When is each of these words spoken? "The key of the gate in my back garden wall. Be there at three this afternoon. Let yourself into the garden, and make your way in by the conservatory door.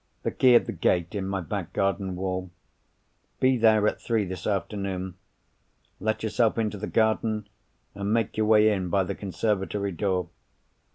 "The 0.23 0.31
key 0.31 0.55
of 0.55 0.65
the 0.65 0.71
gate 0.71 1.13
in 1.13 1.27
my 1.27 1.41
back 1.41 1.73
garden 1.73 2.15
wall. 2.15 2.49
Be 3.39 3.55
there 3.55 3.87
at 3.87 4.01
three 4.01 4.25
this 4.25 4.47
afternoon. 4.47 5.13
Let 5.99 6.23
yourself 6.23 6.57
into 6.57 6.79
the 6.79 6.87
garden, 6.87 7.47
and 7.93 8.11
make 8.11 8.35
your 8.35 8.47
way 8.47 8.71
in 8.71 8.89
by 8.89 9.03
the 9.03 9.13
conservatory 9.13 9.91
door. 9.91 10.29